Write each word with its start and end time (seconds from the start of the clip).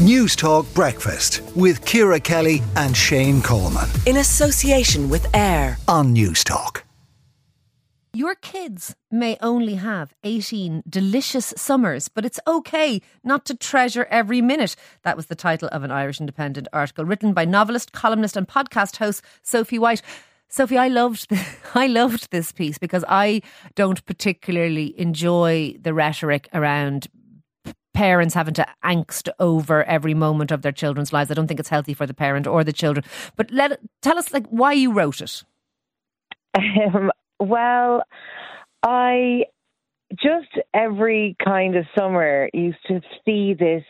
Newstalk 0.00 0.72
Breakfast 0.72 1.42
with 1.54 1.84
Ciara 1.84 2.18
Kelly 2.18 2.62
and 2.74 2.96
Shane 2.96 3.42
Coleman 3.42 3.86
in 4.06 4.16
association 4.16 5.10
with 5.10 5.26
AIR 5.36 5.76
on 5.88 6.14
Newstalk. 6.14 6.84
Your 8.14 8.34
kids 8.34 8.96
may 9.10 9.36
only 9.42 9.74
have 9.74 10.14
18 10.24 10.84
delicious 10.88 11.52
summers, 11.58 12.08
but 12.08 12.24
it's 12.24 12.40
okay 12.46 13.02
not 13.22 13.44
to 13.44 13.54
treasure 13.54 14.06
every 14.10 14.40
minute. 14.40 14.74
That 15.02 15.18
was 15.18 15.26
the 15.26 15.34
title 15.34 15.68
of 15.70 15.82
an 15.82 15.90
Irish 15.90 16.18
Independent 16.18 16.66
article 16.72 17.04
written 17.04 17.34
by 17.34 17.44
novelist, 17.44 17.92
columnist, 17.92 18.38
and 18.38 18.48
podcast 18.48 18.96
host 18.96 19.22
Sophie 19.42 19.78
White. 19.78 20.00
Sophie, 20.48 20.78
I 20.78 20.88
loved 20.88 21.28
the, 21.28 21.46
I 21.74 21.88
loved 21.88 22.30
this 22.30 22.52
piece 22.52 22.78
because 22.78 23.04
I 23.06 23.42
don't 23.74 24.02
particularly 24.06 24.98
enjoy 24.98 25.76
the 25.78 25.92
rhetoric 25.92 26.48
around 26.54 27.08
parents 27.92 28.34
having 28.34 28.54
to 28.54 28.66
angst 28.84 29.28
over 29.38 29.84
every 29.84 30.14
moment 30.14 30.50
of 30.50 30.62
their 30.62 30.72
children's 30.72 31.12
lives. 31.12 31.30
I 31.30 31.34
don't 31.34 31.46
think 31.46 31.60
it's 31.60 31.68
healthy 31.68 31.94
for 31.94 32.06
the 32.06 32.14
parent 32.14 32.46
or 32.46 32.64
the 32.64 32.72
children. 32.72 33.04
But 33.36 33.50
let 33.50 33.80
tell 34.02 34.18
us 34.18 34.32
like 34.32 34.46
why 34.48 34.72
you 34.72 34.92
wrote 34.92 35.20
it. 35.20 35.44
Um, 36.54 37.10
well, 37.38 38.02
I 38.82 39.44
just 40.12 40.48
every 40.74 41.36
kind 41.44 41.76
of 41.76 41.84
summer 41.96 42.48
used 42.52 42.78
to 42.88 43.00
see 43.24 43.54
this 43.54 43.84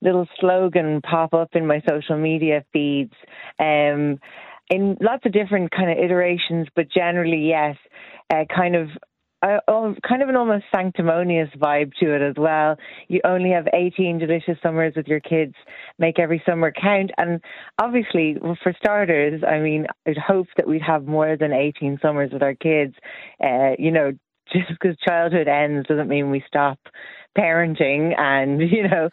little 0.00 0.26
slogan 0.40 1.00
pop 1.00 1.32
up 1.32 1.50
in 1.52 1.66
my 1.66 1.80
social 1.88 2.18
media 2.18 2.64
feeds. 2.72 3.14
Um, 3.58 4.18
in 4.70 4.96
lots 5.00 5.24
of 5.26 5.32
different 5.32 5.70
kind 5.70 5.90
of 5.90 5.98
iterations, 5.98 6.66
but 6.74 6.86
generally, 6.90 7.48
yes, 7.48 7.76
uh, 8.32 8.44
kind 8.54 8.74
of 8.74 8.88
kind 9.42 10.22
of 10.22 10.28
an 10.28 10.36
almost 10.36 10.64
sanctimonious 10.74 11.48
vibe 11.58 11.92
to 12.00 12.14
it 12.14 12.22
as 12.22 12.34
well. 12.36 12.76
You 13.08 13.20
only 13.24 13.50
have 13.50 13.66
18 13.72 14.18
delicious 14.18 14.56
summers 14.62 14.94
with 14.96 15.06
your 15.08 15.20
kids. 15.20 15.54
Make 15.98 16.18
every 16.18 16.42
summer 16.46 16.72
count. 16.72 17.10
And 17.18 17.40
obviously, 17.80 18.36
for 18.62 18.74
starters, 18.76 19.42
I 19.46 19.58
mean, 19.58 19.86
I'd 20.06 20.18
hope 20.18 20.48
that 20.56 20.68
we'd 20.68 20.82
have 20.82 21.06
more 21.06 21.36
than 21.36 21.52
18 21.52 21.98
summers 22.00 22.30
with 22.32 22.42
our 22.42 22.54
kids. 22.54 22.94
Uh, 23.42 23.72
you 23.78 23.90
know, 23.90 24.12
just 24.52 24.68
because 24.68 24.96
childhood 25.06 25.48
ends 25.48 25.86
doesn't 25.88 26.08
mean 26.08 26.30
we 26.30 26.42
stop 26.46 26.78
parenting 27.36 28.18
and 28.18 28.60
you 28.70 28.88
know 28.88 29.08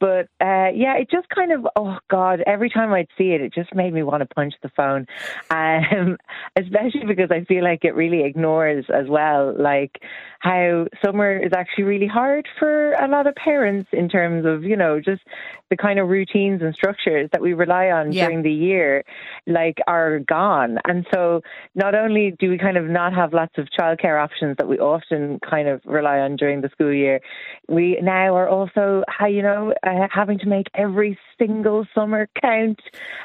but 0.00 0.26
uh 0.40 0.68
yeah 0.74 0.96
it 0.96 1.10
just 1.10 1.28
kind 1.28 1.52
of 1.52 1.66
oh 1.76 1.96
god 2.10 2.42
every 2.46 2.68
time 2.68 2.92
i'd 2.92 3.08
see 3.16 3.30
it 3.32 3.40
it 3.40 3.52
just 3.52 3.74
made 3.74 3.92
me 3.92 4.02
want 4.02 4.20
to 4.20 4.34
punch 4.34 4.54
the 4.62 4.70
phone 4.76 5.06
um 5.50 6.16
especially 6.56 7.06
because 7.06 7.30
i 7.30 7.44
feel 7.44 7.64
like 7.64 7.84
it 7.84 7.94
really 7.94 8.24
ignores 8.24 8.84
as 8.92 9.08
well 9.08 9.54
like 9.58 10.00
how 10.40 10.86
summer 11.04 11.36
is 11.36 11.52
actually 11.54 11.84
really 11.84 12.06
hard 12.06 12.46
for 12.58 12.92
a 12.94 13.08
lot 13.08 13.26
of 13.26 13.34
parents 13.36 13.88
in 13.92 14.08
terms 14.08 14.44
of 14.44 14.64
you 14.64 14.76
know 14.76 15.00
just 15.00 15.22
the 15.70 15.76
kind 15.76 15.98
of 15.98 16.08
routines 16.08 16.60
and 16.60 16.74
structures 16.74 17.28
that 17.32 17.40
we 17.40 17.54
rely 17.54 17.86
on 17.86 18.12
yeah. 18.12 18.26
during 18.26 18.42
the 18.42 18.52
year 18.52 19.04
like 19.46 19.78
are 19.86 20.18
gone 20.18 20.78
and 20.86 21.06
so 21.14 21.40
not 21.74 21.94
only 21.94 22.34
do 22.38 22.50
we 22.50 22.58
kind 22.58 22.76
of 22.76 22.84
not 22.84 23.14
have 23.14 23.32
lots 23.32 23.54
of 23.56 23.66
childcare 23.78 24.22
options 24.22 24.56
that 24.58 24.68
we 24.68 24.78
often 24.78 25.38
kind 25.48 25.68
of 25.68 25.80
rely 25.84 26.18
on 26.18 26.36
during 26.36 26.60
the 26.60 26.68
school 26.68 26.92
year 26.92 27.20
we 27.68 27.98
now 28.02 28.36
are 28.36 28.48
also, 28.48 29.04
you 29.28 29.42
know, 29.42 29.72
uh, 29.86 30.08
having 30.12 30.38
to 30.40 30.46
make 30.46 30.66
every 30.74 31.18
single 31.38 31.86
summer 31.94 32.28
count 32.40 32.80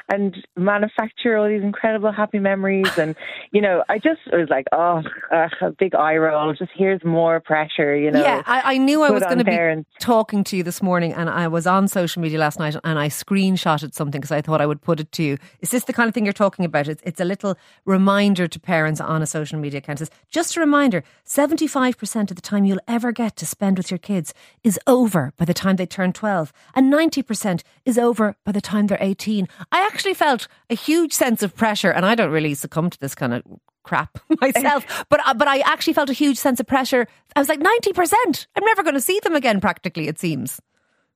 and 0.08 0.36
manufacture 0.56 1.36
all 1.36 1.48
these 1.48 1.62
incredible 1.62 2.12
happy 2.12 2.38
memories. 2.38 2.96
And, 2.96 3.14
you 3.52 3.60
know, 3.60 3.84
I 3.88 3.98
just 3.98 4.20
was 4.32 4.48
like, 4.48 4.66
oh, 4.72 5.02
uh, 5.32 5.48
a 5.60 5.70
big 5.72 5.94
eye 5.94 6.16
roll. 6.16 6.52
Just 6.54 6.70
here's 6.74 7.04
more 7.04 7.40
pressure, 7.40 7.96
you 7.96 8.10
know. 8.10 8.20
Yeah, 8.20 8.42
I, 8.46 8.74
I 8.74 8.78
knew 8.78 9.02
I 9.02 9.10
was 9.10 9.24
going 9.24 9.38
to 9.38 9.44
be 9.44 9.84
talking 10.00 10.44
to 10.44 10.56
you 10.56 10.62
this 10.62 10.82
morning 10.82 11.12
and 11.12 11.28
I 11.28 11.48
was 11.48 11.66
on 11.66 11.88
social 11.88 12.22
media 12.22 12.38
last 12.38 12.58
night 12.58 12.76
and 12.84 12.98
I 12.98 13.08
screenshotted 13.08 13.94
something 13.94 14.20
because 14.20 14.32
I 14.32 14.40
thought 14.40 14.60
I 14.60 14.66
would 14.66 14.82
put 14.82 15.00
it 15.00 15.12
to 15.12 15.22
you. 15.22 15.38
Is 15.60 15.70
this 15.70 15.84
the 15.84 15.92
kind 15.92 16.08
of 16.08 16.14
thing 16.14 16.24
you're 16.24 16.32
talking 16.32 16.64
about? 16.64 16.88
It's, 16.88 17.02
it's 17.04 17.20
a 17.20 17.24
little 17.24 17.56
reminder 17.84 18.46
to 18.46 18.60
parents 18.60 19.00
on 19.00 19.20
a 19.20 19.26
social 19.26 19.58
media 19.58 19.78
account. 19.78 20.00
It's 20.00 20.10
just 20.30 20.56
a 20.56 20.60
reminder 20.60 21.02
75% 21.26 22.30
of 22.30 22.36
the 22.36 22.42
time 22.42 22.64
you'll 22.64 22.80
ever 22.86 23.12
get 23.12 23.36
to 23.36 23.46
spend 23.46 23.78
with 23.78 23.90
your 23.90 23.98
kids 23.98 24.27
is 24.64 24.78
over 24.86 25.32
by 25.36 25.44
the 25.44 25.54
time 25.54 25.76
they 25.76 25.86
turn 25.86 26.12
12, 26.12 26.52
and 26.74 26.92
90% 26.92 27.62
is 27.84 27.98
over 27.98 28.36
by 28.44 28.52
the 28.52 28.60
time 28.60 28.86
they're 28.86 28.98
18. 29.00 29.48
I 29.72 29.86
actually 29.86 30.14
felt 30.14 30.48
a 30.70 30.74
huge 30.74 31.12
sense 31.12 31.42
of 31.42 31.54
pressure, 31.54 31.90
and 31.90 32.04
I 32.06 32.14
don't 32.14 32.30
really 32.30 32.54
succumb 32.54 32.90
to 32.90 32.98
this 33.00 33.14
kind 33.14 33.34
of 33.34 33.42
crap 33.82 34.18
myself, 34.40 34.84
but 35.08 35.26
uh, 35.26 35.34
but 35.34 35.48
I 35.48 35.60
actually 35.60 35.94
felt 35.94 36.10
a 36.10 36.14
huge 36.14 36.36
sense 36.36 36.60
of 36.60 36.66
pressure. 36.66 37.06
I 37.34 37.40
was 37.40 37.48
like 37.48 37.60
90%. 37.60 38.46
I'm 38.56 38.64
never 38.64 38.82
going 38.82 38.94
to 38.94 39.00
see 39.00 39.20
them 39.20 39.34
again 39.34 39.60
practically 39.60 40.08
it 40.08 40.18
seems. 40.18 40.60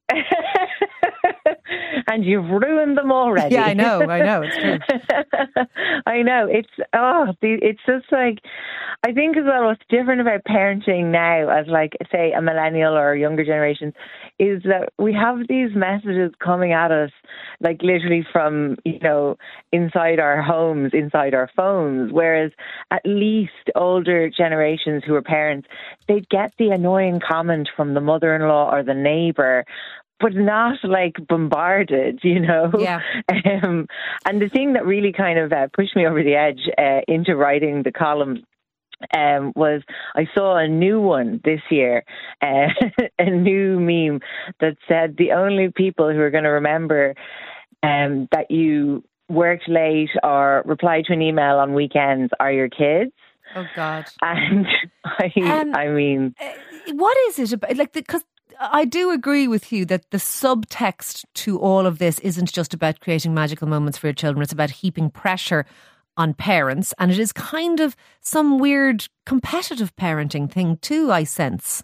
and 2.09 2.25
you've 2.25 2.49
ruined 2.49 2.97
them 2.99 3.13
already. 3.13 3.55
Yeah, 3.55 3.65
I 3.65 3.75
know, 3.75 4.03
I 4.03 4.23
know, 4.23 4.43
it's 4.43 4.57
true. 4.57 4.79
I 6.07 6.23
know. 6.23 6.47
It's 6.51 6.69
oh, 6.93 7.33
it's 7.41 7.81
just 7.87 8.07
like 8.11 8.39
I 9.05 9.13
think 9.13 9.37
as 9.37 9.45
well. 9.45 9.65
What's 9.65 9.83
different 9.89 10.21
about 10.21 10.45
parenting 10.45 11.11
now, 11.11 11.49
as 11.49 11.67
like 11.67 11.93
say 12.11 12.33
a 12.33 12.41
millennial 12.41 12.97
or 12.97 13.13
a 13.13 13.21
younger 13.21 13.45
generation, 13.45 13.93
is 14.39 14.63
that 14.65 14.93
we 14.99 15.13
have 15.13 15.49
these 15.49 15.71
messages 15.75 16.33
coming 16.39 16.73
at 16.73 16.91
us, 16.91 17.11
like 17.61 17.83
literally 17.83 18.27
from 18.33 18.77
you 18.85 18.99
know 19.01 19.37
inside 19.73 20.21
our 20.21 20.43
homes, 20.43 20.93
inside 20.93 21.35
our 21.35 21.51
phones. 21.57 22.13
Whereas 22.13 22.53
at 22.91 23.03
least 23.05 23.71
older 23.75 24.31
generations 24.31 25.03
who 25.07 25.15
are 25.15 25.23
parents, 25.23 25.69
they'd 26.09 26.29
get 26.29 26.53
the 26.59 26.71
annoying 26.71 27.21
comment 27.21 27.69
from 27.77 27.95
the 27.95 28.01
mother-in-law 28.01 28.73
or 28.73 28.83
the 28.83 28.95
neighbor 28.95 29.65
but 30.23 30.35
not 30.35 30.79
like 30.85 31.17
bombarded, 31.29 32.21
you 32.23 32.41
know. 32.41 32.71
Yeah. 32.79 33.01
Um, 33.63 33.87
and 34.25 34.41
the 34.41 34.49
thing 34.49 34.75
that 34.75 34.87
really 34.87 35.13
kind 35.13 35.39
of 35.39 35.53
uh, 35.53 35.67
pushed 35.75 35.97
me 35.97 36.07
over 36.07 36.23
the 36.23 36.35
edge 36.35 36.61
uh, 36.79 37.01
into 37.09 37.37
writing 37.37 37.83
the 37.83 37.93
column 37.93 38.45
um, 39.17 39.53
was 39.57 39.83
I 40.15 40.27
saw 40.35 40.57
a 40.57 40.69
new 40.69 41.01
one 41.01 41.41
this 41.45 41.61
year, 41.71 42.05
uh, 42.41 42.69
a 43.19 43.31
new 43.31 43.81
meme 43.81 44.21
that 44.61 44.77
said 44.89 45.17
the 45.17 45.33
only 45.33 45.71
people 45.75 46.13
who 46.13 46.21
are 46.21 46.31
going 46.31 46.45
to 46.45 46.51
remember 46.51 47.15
um, 47.83 48.29
that 48.33 48.51
you 48.51 49.05
worked 49.29 49.69
late 49.69 50.11
or 50.23 50.63
replied 50.67 51.07
to 51.07 51.13
an 51.15 51.23
email 51.23 51.57
on 51.57 51.75
weekends 51.75 52.33
are 52.39 52.53
your 52.53 52.69
kids. 52.69 53.13
Oh 53.55 53.67
God! 53.75 54.07
And 54.23 54.67
I, 55.05 55.33
um, 55.43 55.75
I 55.75 55.89
mean, 55.89 56.35
uh, 56.41 56.93
what 56.93 57.17
is 57.29 57.39
it 57.39 57.53
about? 57.53 57.77
Like, 57.77 57.93
because 57.93 58.25
I 58.61 58.85
do 58.85 59.11
agree 59.11 59.49
with 59.49 59.73
you 59.73 59.85
that 59.87 60.11
the 60.11 60.19
subtext 60.19 61.25
to 61.35 61.59
all 61.59 61.87
of 61.87 61.99
this 61.99 62.19
isn't 62.21 62.53
just 62.53 62.75
about 62.75 63.01
creating 63.01 63.35
magical 63.35 63.69
moments 63.69 63.99
for 63.99 64.07
your 64.07 64.15
children. 64.15 64.43
It's 64.43 64.53
about 64.53 64.71
heaping 64.71 65.11
pressure 65.11 65.67
on 66.17 66.35
parents, 66.35 66.93
and 66.99 67.11
it 67.11 67.19
is 67.19 67.33
kind 67.33 67.81
of 67.81 67.97
some 68.21 68.59
weird 68.59 69.09
competitive 69.27 69.95
parenting 69.97 70.51
thing 70.51 70.77
too. 70.79 71.11
I 71.11 71.25
sense. 71.25 71.83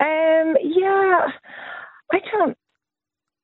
Um. 0.00 0.56
Yeah. 0.62 1.26
I 2.12 2.18
don't. 2.32 2.56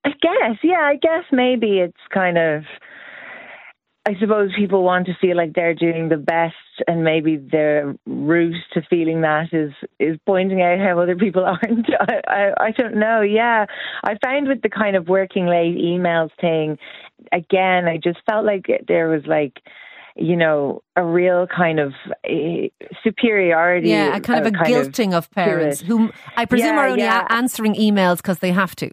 I 0.05 0.11
guess. 0.23 0.59
Yeah. 0.63 0.81
I 0.83 0.97
guess 1.01 1.25
maybe 1.33 1.79
it's 1.81 1.97
kind 2.13 2.39
of 2.39 2.63
I 4.07 4.15
suppose 4.21 4.53
people 4.57 4.85
want 4.85 5.07
to 5.07 5.17
feel 5.21 5.37
like 5.37 5.53
they're 5.55 5.75
doing 5.75 6.09
the 6.09 6.17
best, 6.17 6.55
and 6.87 7.03
maybe 7.03 7.37
their 7.37 7.97
route 8.07 8.55
to 8.75 8.83
feeling 8.89 9.23
that 9.23 9.53
is 9.53 9.73
is 9.99 10.17
pointing 10.25 10.63
out 10.63 10.79
how 10.79 11.01
other 11.01 11.17
people 11.17 11.45
aren't. 11.47 11.87
I, 12.01 12.21
I, 12.29 12.67
I 12.67 12.71
don't 12.71 12.97
know. 12.97 13.21
Yeah, 13.21 13.67
I 14.05 14.17
found 14.25 14.47
with 14.47 14.63
the 14.63 14.69
kind 14.69 14.95
of 14.95 15.09
working 15.09 15.47
late 15.47 15.77
emails 15.77 16.31
thing, 16.41 16.79
again, 17.33 17.89
I 17.89 17.97
just 17.97 18.19
felt 18.27 18.47
like 18.47 18.67
there 18.87 19.09
was 19.09 19.23
like 19.27 19.55
you 20.19 20.35
know, 20.35 20.83
a 20.97 21.05
real 21.05 21.47
kind 21.47 21.79
of 21.79 21.93
uh, 22.09 22.69
superiority. 23.05 23.91
Yeah, 23.91 24.17
a 24.17 24.21
kind 24.21 24.47
of 24.47 24.55
a 24.55 24.57
guilting 24.57 25.09
of, 25.09 25.25
of 25.25 25.31
parents 25.31 25.81
who 25.83 26.11
I 26.37 26.47
presume 26.47 26.69
yeah, 26.69 26.81
are 26.81 26.87
only 26.87 27.03
yeah. 27.03 27.27
answering 27.29 27.75
emails 27.75 28.19
because 28.19 28.39
they 28.39 28.53
have 28.53 28.75
to. 28.77 28.93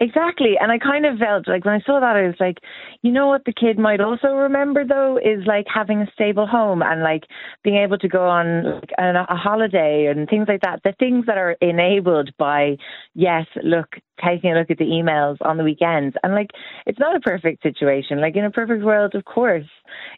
Exactly. 0.00 0.54
And 0.60 0.70
I 0.70 0.78
kind 0.78 1.04
of 1.04 1.18
felt 1.18 1.48
like 1.48 1.64
when 1.64 1.74
I 1.74 1.80
saw 1.84 1.98
that, 1.98 2.14
I 2.14 2.22
was 2.22 2.36
like, 2.38 2.58
you 3.02 3.10
know 3.10 3.26
what 3.26 3.44
the 3.44 3.52
kid 3.52 3.78
might 3.80 4.00
also 4.00 4.28
remember 4.28 4.84
though 4.84 5.18
is 5.18 5.44
like 5.44 5.66
having 5.72 6.02
a 6.02 6.10
stable 6.12 6.46
home 6.46 6.82
and 6.82 7.02
like 7.02 7.24
being 7.64 7.76
able 7.78 7.98
to 7.98 8.08
go 8.08 8.28
on 8.28 8.64
like 8.76 8.90
a, 8.96 9.24
a 9.28 9.34
holiday 9.34 10.06
and 10.06 10.28
things 10.28 10.46
like 10.46 10.60
that. 10.60 10.80
The 10.84 10.94
things 11.00 11.26
that 11.26 11.36
are 11.36 11.56
enabled 11.60 12.30
by, 12.38 12.76
yes, 13.14 13.46
look, 13.64 13.96
taking 14.24 14.52
a 14.52 14.58
look 14.58 14.70
at 14.70 14.78
the 14.78 14.84
emails 14.84 15.36
on 15.42 15.56
the 15.56 15.64
weekends. 15.64 16.16
And 16.22 16.34
like, 16.34 16.50
it's 16.86 16.98
not 16.98 17.16
a 17.16 17.20
perfect 17.20 17.62
situation. 17.62 18.20
Like 18.20 18.36
in 18.36 18.44
a 18.44 18.50
perfect 18.50 18.84
world, 18.84 19.14
of 19.14 19.24
course, 19.24 19.66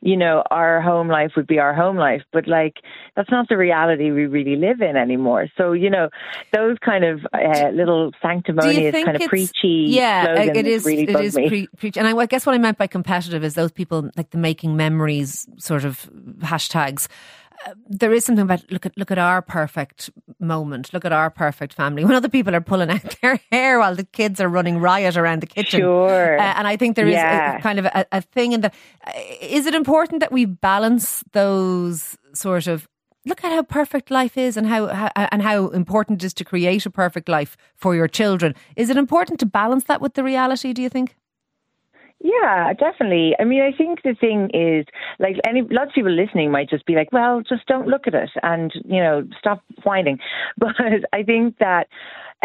you 0.03 0.17
know, 0.17 0.43
our 0.51 0.81
home 0.81 1.09
life 1.09 1.33
would 1.37 1.47
be 1.47 1.59
our 1.59 1.75
home 1.75 1.97
life, 1.97 2.23
but 2.33 2.49
like, 2.49 2.75
that's 3.17 3.31
not 3.31 3.49
the 3.49 3.57
reality 3.57 4.11
we 4.11 4.27
really 4.27 4.57
live 4.57 4.81
in 4.81 4.97
anymore. 4.97 5.49
So, 5.57 5.73
you 5.73 5.91
know, 5.91 6.09
those 6.53 6.77
kind 6.85 7.05
of 7.05 7.21
uh, 7.33 7.69
little 7.71 8.13
sanctimonious 8.23 8.95
kind 9.05 9.17
of 9.17 9.29
preachy 9.29 9.87
yeah, 9.89 10.43
it 10.43 10.67
is, 10.67 10.85
really 10.85 11.03
it 11.03 11.21
is 11.21 11.35
pre- 11.35 11.69
preach. 11.77 11.97
And 11.97 12.07
I, 12.07 12.17
I 12.17 12.27
guess 12.27 12.47
what 12.47 12.55
I 12.55 12.59
meant 12.59 12.79
by 12.79 12.87
competitive 12.87 13.45
is 13.45 13.55
those 13.55 13.73
people 13.73 14.11
like 14.17 14.31
the 14.31 14.39
making 14.39 14.77
memories 14.77 15.47
sort 15.59 15.85
of 15.85 16.09
hashtags 16.39 17.09
uh, 17.67 17.75
there 17.89 18.13
is 18.13 18.25
something 18.25 18.43
about 18.43 18.71
look 18.71 18.87
at 18.87 18.97
look 18.97 19.11
at 19.11 19.19
our 19.19 19.43
perfect 19.43 20.11
moment, 20.39 20.93
look 20.93 21.05
at 21.05 21.13
our 21.13 21.31
perfect 21.31 21.75
family. 21.75 22.05
When 22.11 22.15
other 22.15 22.29
people 22.29 22.55
are 22.55 22.61
pulling 22.61 22.91
out 22.91 23.17
their 23.21 23.41
hair 23.51 23.79
while 23.79 23.95
the 23.95 24.05
kids 24.05 24.41
are 24.41 24.49
running 24.49 24.79
riot 24.79 25.17
around 25.17 25.43
the 25.43 25.47
kitchen, 25.47 25.81
sure. 25.81 26.39
Uh, 26.39 26.43
and 26.43 26.67
I 26.67 26.77
think 26.77 26.97
there 26.97 27.07
is 27.07 27.15
yeah. 27.15 27.59
a, 27.59 27.61
kind 27.61 27.79
of 27.79 27.85
a, 27.87 28.07
a 28.13 28.21
thing 28.21 28.53
in 28.53 28.61
the. 28.63 28.73
Uh, 29.07 29.13
is 29.41 29.67
it 29.67 29.75
important 29.75 30.21
that 30.21 30.33
we 30.33 30.45
balance 30.45 31.25
those 31.33 32.17
sort 32.33 32.67
of 32.67 32.89
look 33.27 33.45
at 33.45 33.53
how 33.53 33.63
perfect 33.63 34.11
life 34.11 34.39
is 34.39 34.57
and 34.57 34.67
how, 34.67 34.87
how, 34.87 35.11
and 35.15 35.43
how 35.43 35.69
important 35.69 36.23
it 36.23 36.27
is 36.27 36.35
to 36.35 36.45
create 36.45 36.87
a 36.87 36.91
perfect 36.91 37.29
life 37.29 37.57
for 37.77 37.95
your 37.95 38.09
children. 38.09 38.55
Is 38.77 38.89
it 38.91 38.97
important 38.97 39.41
to 39.41 39.47
balance 39.47 39.85
that 39.85 40.01
with 40.01 40.15
the 40.15 40.25
reality? 40.25 40.73
Do 40.73 40.83
you 40.83 40.89
think? 40.89 41.17
Yeah, 42.23 42.75
definitely. 42.75 43.35
I 43.41 43.45
mean, 43.45 43.63
I 43.63 43.73
think 43.77 44.03
the 44.03 44.15
thing 44.21 44.51
is, 44.53 44.85
like, 45.19 45.37
any 45.47 45.63
lots 45.63 45.91
of 45.91 45.95
people 45.95 46.13
listening 46.13 46.51
might 46.51 46.69
just 46.69 46.85
be 46.85 46.95
like, 46.95 47.11
"Well, 47.13 47.41
just 47.41 47.67
don't 47.67 47.89
look 47.89 48.07
at 48.07 48.15
it," 48.15 48.31
and 48.43 48.71
you 48.85 49.01
know, 49.03 49.27
stop 49.39 49.63
whining. 49.85 50.19
But 50.59 50.75
I 51.15 51.23
think 51.23 51.57
that 51.59 51.89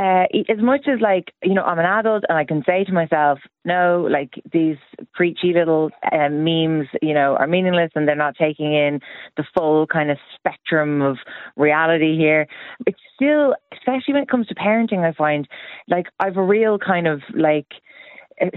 uh, 0.01 0.25
as 0.49 0.59
much 0.59 0.87
as 0.87 1.01
like 1.01 1.33
you 1.43 1.53
know, 1.53 1.63
I'm 1.63 1.79
an 1.79 1.85
adult 1.85 2.23
and 2.29 2.37
I 2.37 2.45
can 2.45 2.63
say 2.65 2.85
to 2.85 2.93
myself, 2.93 3.39
"No, 3.65 4.07
like 4.09 4.35
these 4.53 4.77
preachy 5.13 5.51
little 5.53 5.89
uh, 6.09 6.29
memes, 6.29 6.87
you 7.01 7.13
know, 7.13 7.35
are 7.35 7.47
meaningless 7.47 7.91
and 7.95 8.07
they're 8.07 8.15
not 8.15 8.35
taking 8.37 8.73
in 8.73 9.01
the 9.35 9.43
full 9.57 9.87
kind 9.87 10.09
of 10.09 10.17
spectrum 10.37 11.01
of 11.01 11.17
reality 11.57 12.15
here." 12.17 12.47
It's 12.87 12.99
still, 13.15 13.55
especially 13.73 14.13
when 14.13 14.23
it 14.23 14.29
comes 14.29 14.47
to 14.47 14.55
parenting, 14.55 15.03
I 15.05 15.11
find 15.11 15.47
like 15.89 16.07
I've 16.21 16.37
a 16.37 16.43
real 16.43 16.77
kind 16.79 17.07
of 17.07 17.21
like 17.33 17.67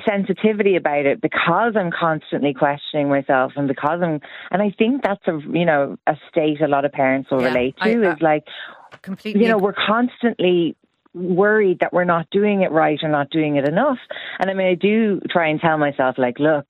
sensitivity 0.09 0.77
about 0.77 1.07
it 1.07 1.21
because 1.21 1.75
I'm 1.77 1.91
constantly 1.91 2.53
questioning 2.53 3.09
myself 3.09 3.53
and 3.57 3.69
because 3.69 4.01
I'm 4.03 4.21
and 4.51 4.61
I 4.61 4.75
think 4.77 5.03
that's 5.03 5.27
a 5.29 5.39
you 5.53 5.65
know 5.65 5.97
a 6.07 6.17
state 6.31 6.61
a 6.61 6.67
lot 6.67 6.85
of 6.85 6.93
parents 6.93 7.31
will 7.31 7.43
yeah, 7.43 7.49
relate 7.49 7.77
to 7.83 7.91
I, 7.91 8.09
uh, 8.09 8.15
is 8.15 8.21
like 8.21 8.45
completely 9.03 9.43
you 9.43 9.49
know 9.49 9.59
we're 9.59 9.75
constantly 9.75 10.77
worried 11.15 11.79
that 11.81 11.93
we're 11.93 12.05
not 12.05 12.29
doing 12.31 12.63
it 12.63 12.71
right 12.71 12.99
or 13.03 13.09
not 13.09 13.31
doing 13.31 13.57
it 13.57 13.69
enough. 13.69 13.99
And 14.41 14.51
I 14.51 14.55
mean 14.55 14.67
I 14.67 14.75
do 14.75 15.21
try 15.31 15.49
and 15.49 15.61
tell 15.61 15.79
myself 15.79 16.17
like 16.19 16.39
look 16.39 16.67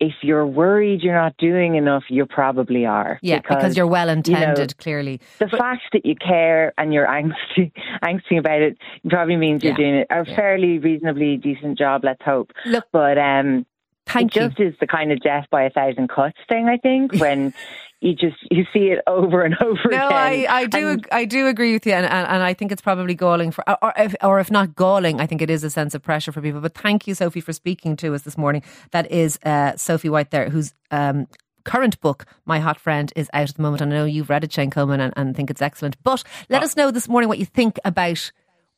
if 0.00 0.12
you're 0.22 0.46
worried 0.46 1.02
you're 1.02 1.14
not 1.14 1.36
doing 1.36 1.76
enough, 1.76 2.04
you 2.08 2.26
probably 2.26 2.84
are. 2.86 3.18
Yeah, 3.22 3.38
because, 3.38 3.56
because 3.56 3.76
you're 3.76 3.86
well 3.86 4.08
intended, 4.08 4.58
you 4.58 4.64
know, 4.64 4.68
clearly. 4.78 5.20
The 5.38 5.46
but, 5.46 5.58
fact 5.58 5.82
that 5.92 6.04
you 6.04 6.14
care 6.16 6.72
and 6.78 6.92
you're 6.92 7.06
angsty, 7.06 7.72
angsty 8.04 8.38
about 8.38 8.60
it 8.60 8.78
probably 9.08 9.36
means 9.36 9.62
yeah, 9.62 9.70
you're 9.70 9.76
doing 9.76 10.04
a 10.10 10.28
yeah. 10.28 10.36
fairly 10.36 10.78
reasonably 10.78 11.36
decent 11.36 11.78
job, 11.78 12.02
let's 12.04 12.22
hope. 12.24 12.52
Look, 12.66 12.84
but 12.92 13.18
um, 13.18 13.66
Thank 14.06 14.36
it 14.36 14.40
you. 14.40 14.48
just 14.48 14.60
is 14.60 14.74
the 14.80 14.86
kind 14.86 15.12
of 15.12 15.20
death 15.20 15.46
by 15.50 15.62
a 15.62 15.70
thousand 15.70 16.08
cuts 16.08 16.38
thing, 16.48 16.68
I 16.68 16.76
think, 16.76 17.14
when 17.16 17.54
you 18.00 18.14
just 18.14 18.36
you 18.50 18.64
see 18.72 18.90
it 18.90 19.00
over 19.06 19.42
and 19.42 19.54
over 19.62 19.80
no, 19.90 20.06
again. 20.06 20.08
No, 20.08 20.08
I, 20.08 20.46
I 20.48 20.66
do 20.66 20.88
and, 20.90 21.06
I 21.10 21.24
do 21.24 21.46
agree 21.46 21.72
with 21.72 21.86
you, 21.86 21.92
and, 21.92 22.04
and, 22.04 22.26
and, 22.28 22.42
I 22.42 22.52
think 22.52 22.70
it's 22.70 22.82
probably 22.82 23.14
galling 23.14 23.50
for, 23.50 23.64
or 23.82 23.92
if, 23.96 24.14
or 24.22 24.40
if 24.40 24.50
not 24.50 24.74
galling, 24.74 25.20
I 25.20 25.26
think 25.26 25.40
it 25.40 25.50
is 25.50 25.64
a 25.64 25.70
sense 25.70 25.94
of 25.94 26.02
pressure 26.02 26.32
for 26.32 26.42
people. 26.42 26.60
But 26.60 26.74
thank 26.74 27.06
you, 27.06 27.14
Sophie, 27.14 27.40
for 27.40 27.52
speaking 27.52 27.96
to 27.96 28.14
us 28.14 28.22
this 28.22 28.36
morning. 28.36 28.62
That 28.90 29.10
is 29.10 29.38
uh, 29.44 29.76
Sophie 29.76 30.10
White 30.10 30.30
there, 30.30 30.50
who's. 30.50 30.74
Um, 30.90 31.26
current 31.64 31.98
book, 32.02 32.26
My 32.44 32.60
Hot 32.60 32.78
Friend, 32.78 33.10
is 33.16 33.30
out 33.32 33.48
at 33.48 33.56
the 33.56 33.62
moment. 33.62 33.80
And 33.80 33.90
I 33.90 33.96
know 33.96 34.04
you've 34.04 34.28
read 34.28 34.44
it, 34.44 34.52
Shane 34.52 34.70
Coleman, 34.70 35.00
and, 35.00 35.14
and 35.16 35.34
think 35.34 35.50
it's 35.50 35.62
excellent. 35.62 35.96
But 36.02 36.22
let 36.50 36.60
oh. 36.60 36.64
us 36.66 36.76
know 36.76 36.90
this 36.90 37.08
morning 37.08 37.26
what 37.26 37.38
you 37.38 37.46
think 37.46 37.78
about 37.86 38.30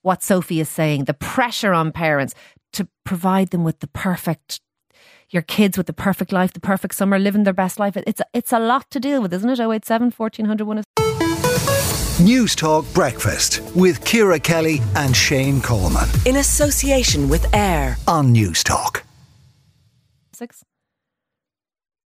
what 0.03 0.23
Sophie 0.23 0.61
is 0.61 0.69
saying, 0.69 1.07
the 1.07 1.15
pressure 1.15 1.75
on 1.75 1.91
parents 1.91 2.33
to 2.75 2.87
provide 3.05 3.51
them 3.51 3.65
with 3.65 3.81
the 3.81 3.89
perfect 3.89 4.61
your 5.31 5.43
kids 5.43 5.77
with 5.77 5.87
the 5.87 5.93
perfect 5.93 6.33
life, 6.33 6.53
the 6.53 6.61
perfect 6.61 6.95
summer, 6.95 7.19
living 7.19 7.45
their 7.45 7.53
best 7.53 7.79
life. 7.79 7.97
It's 7.97 8.21
a, 8.21 8.27
it's 8.33 8.53
a 8.53 8.59
lot 8.59 8.91
to 8.91 9.01
deal 9.01 9.21
with, 9.23 9.33
isn't 9.33 9.49
it? 9.49 9.61
087 9.61 10.13
1400 10.17 10.65
one 10.67 10.83
Newstalk 12.19 12.93
Breakfast 12.95 13.61
with 13.75 14.03
Ciara 14.05 14.41
Kelly 14.41 14.81
and 14.95 15.15
Shane 15.15 15.61
Coleman. 15.61 16.09
In 16.25 16.37
association 16.37 17.29
with 17.29 17.53
AIR 17.55 17.97
on 18.09 18.35
Newstalk. 18.35 19.03
Six. 20.33 20.65